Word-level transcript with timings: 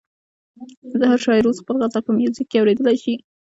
هر 1.11 1.17
شاعر 1.25 1.43
اوس 1.47 1.57
خپل 1.63 1.75
غزل 1.81 2.01
په 2.05 2.11
میوزیک 2.17 2.47
کې 2.49 2.57
اورېدلی 2.59 2.97
شي. 3.03 3.15